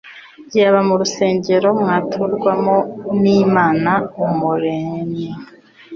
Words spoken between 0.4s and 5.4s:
byaba urusengero mvaturwamo n'Imana Umuremyi.